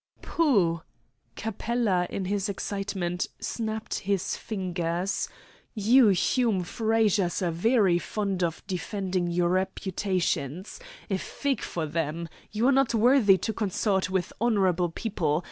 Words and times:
"Pooh!" 0.23 0.81
Capella, 1.35 2.07
in 2.09 2.25
his 2.25 2.49
excitement, 2.49 3.27
snapped 3.39 3.99
his 3.99 4.35
fingers. 4.35 5.27
"You 5.75 6.07
Hume 6.07 6.63
Frazers 6.63 7.43
are 7.43 7.51
very 7.51 7.99
fond 7.99 8.43
of 8.43 8.65
defending 8.65 9.27
your 9.29 9.49
reputations. 9.49 10.79
A 11.11 11.19
fig 11.19 11.61
for 11.61 11.85
them! 11.85 12.29
You 12.51 12.65
are 12.65 12.71
not 12.71 12.95
worthy 12.95 13.37
to 13.37 13.53
consort 13.53 14.09
with 14.09 14.33
honourable 14.41 14.89
people. 14.89 15.39